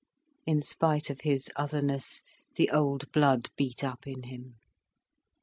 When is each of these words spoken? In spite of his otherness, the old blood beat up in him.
In 0.47 0.61
spite 0.61 1.11
of 1.11 1.21
his 1.21 1.51
otherness, 1.55 2.23
the 2.55 2.71
old 2.71 3.11
blood 3.11 3.49
beat 3.55 3.83
up 3.83 4.07
in 4.07 4.23
him. 4.23 4.55